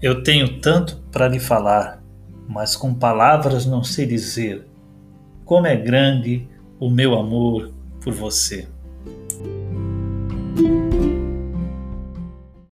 [0.00, 2.02] Eu tenho tanto para lhe falar,
[2.46, 4.66] mas com palavras não sei dizer
[5.44, 6.46] como é grande
[6.78, 7.72] o meu amor
[8.02, 8.68] por você.